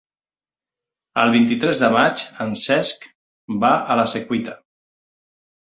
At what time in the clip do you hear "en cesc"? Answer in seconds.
2.47-3.05